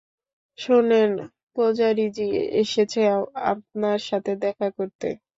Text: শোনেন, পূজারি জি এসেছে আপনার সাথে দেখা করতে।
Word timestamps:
শোনেন, 0.57 1.11
পূজারি 1.55 2.05
জি 2.15 2.27
এসেছে 2.61 3.01
আপনার 3.51 3.99
সাথে 4.09 4.31
দেখা 4.43 4.67
করতে। 4.77 5.07